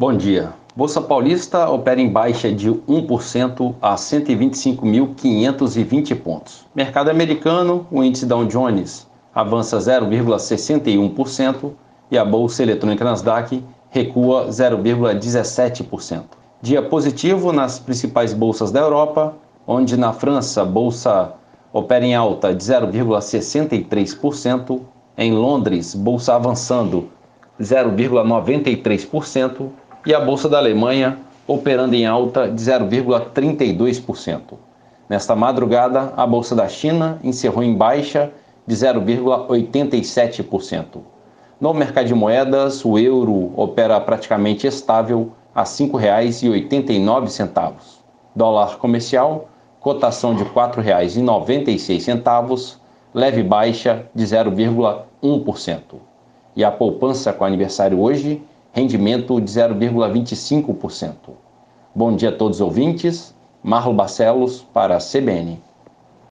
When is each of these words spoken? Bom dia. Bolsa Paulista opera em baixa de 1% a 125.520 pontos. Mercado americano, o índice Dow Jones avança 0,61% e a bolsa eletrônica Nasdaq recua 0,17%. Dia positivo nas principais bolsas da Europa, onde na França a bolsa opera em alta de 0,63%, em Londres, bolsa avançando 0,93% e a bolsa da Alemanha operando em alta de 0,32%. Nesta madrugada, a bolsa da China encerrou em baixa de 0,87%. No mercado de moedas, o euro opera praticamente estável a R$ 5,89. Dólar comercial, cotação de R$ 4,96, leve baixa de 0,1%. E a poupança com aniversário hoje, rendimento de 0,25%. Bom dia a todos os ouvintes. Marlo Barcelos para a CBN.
Bom 0.00 0.16
dia. 0.16 0.54
Bolsa 0.74 0.98
Paulista 1.02 1.68
opera 1.68 2.00
em 2.00 2.08
baixa 2.08 2.50
de 2.50 2.70
1% 2.70 3.74
a 3.82 3.96
125.520 3.96 6.16
pontos. 6.16 6.64
Mercado 6.74 7.10
americano, 7.10 7.86
o 7.90 8.02
índice 8.02 8.24
Dow 8.24 8.46
Jones 8.46 9.06
avança 9.34 9.76
0,61% 9.76 11.72
e 12.10 12.16
a 12.16 12.24
bolsa 12.24 12.62
eletrônica 12.62 13.04
Nasdaq 13.04 13.62
recua 13.90 14.46
0,17%. 14.48 16.22
Dia 16.62 16.80
positivo 16.80 17.52
nas 17.52 17.78
principais 17.78 18.32
bolsas 18.32 18.72
da 18.72 18.80
Europa, 18.80 19.34
onde 19.66 19.98
na 19.98 20.14
França 20.14 20.62
a 20.62 20.64
bolsa 20.64 21.34
opera 21.74 22.06
em 22.06 22.14
alta 22.14 22.54
de 22.54 22.64
0,63%, 22.64 24.80
em 25.18 25.34
Londres, 25.34 25.94
bolsa 25.94 26.34
avançando 26.34 27.10
0,93% 27.60 29.68
e 30.06 30.14
a 30.14 30.20
bolsa 30.20 30.48
da 30.48 30.58
Alemanha 30.58 31.18
operando 31.46 31.94
em 31.94 32.06
alta 32.06 32.48
de 32.48 32.62
0,32%. 32.62 34.40
Nesta 35.08 35.34
madrugada, 35.34 36.12
a 36.16 36.26
bolsa 36.26 36.54
da 36.54 36.68
China 36.68 37.18
encerrou 37.24 37.64
em 37.64 37.74
baixa 37.74 38.30
de 38.66 38.74
0,87%. 38.74 41.00
No 41.60 41.74
mercado 41.74 42.06
de 42.06 42.14
moedas, 42.14 42.82
o 42.84 42.98
euro 42.98 43.52
opera 43.56 44.00
praticamente 44.00 44.66
estável 44.66 45.32
a 45.54 45.60
R$ 45.62 45.66
5,89. 45.66 47.74
Dólar 48.34 48.78
comercial, 48.78 49.48
cotação 49.80 50.34
de 50.34 50.42
R$ 50.44 50.50
4,96, 50.50 52.76
leve 53.12 53.42
baixa 53.42 54.06
de 54.14 54.24
0,1%. 54.24 55.80
E 56.54 56.62
a 56.62 56.70
poupança 56.70 57.32
com 57.32 57.44
aniversário 57.44 58.00
hoje, 58.00 58.40
rendimento 58.72 59.40
de 59.40 59.50
0,25%. 59.50 61.14
Bom 61.94 62.14
dia 62.14 62.28
a 62.28 62.32
todos 62.32 62.58
os 62.58 62.60
ouvintes. 62.60 63.34
Marlo 63.62 63.92
Barcelos 63.92 64.62
para 64.72 64.96
a 64.96 65.00
CBN. 65.00 65.60